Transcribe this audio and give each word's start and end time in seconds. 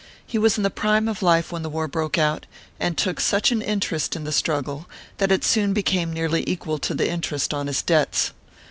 He 0.25 0.39
was 0.39 0.57
in 0.57 0.63
the 0.63 0.71
prime 0.71 1.07
of 1.07 1.21
life 1.21 1.51
when 1.51 1.61
the 1.61 1.69
war 1.69 1.87
broke 1.87 2.17
out, 2.17 2.47
and 2.79 2.97
took 2.97 3.19
such 3.19 3.51
an 3.51 3.61
interest 3.61 4.15
in 4.15 4.23
the 4.23 4.31
struggle 4.31 4.89
that 5.19 5.31
it 5.31 5.43
soon 5.43 5.73
became 5.73 6.11
nearly 6.11 6.43
equal 6.49 6.79
to 6.79 6.95
the 6.95 7.07
interest 7.07 7.53
on 7.53 7.67
his 7.67 7.83
debts. 7.83 8.31